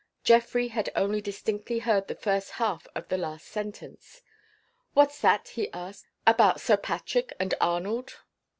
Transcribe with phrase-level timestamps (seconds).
[0.23, 4.23] Geoffrey had only distinctly heard the first half of the last sentence.
[4.95, 8.15] "What's that," he asked, "about Sir Patrick and Arnold?"